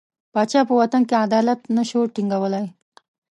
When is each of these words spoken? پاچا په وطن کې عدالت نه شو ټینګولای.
پاچا 0.33 0.61
په 0.69 0.73
وطن 0.81 1.01
کې 1.09 1.15
عدالت 1.25 1.59
نه 1.75 1.83
شو 1.89 2.01
ټینګولای. 2.13 2.65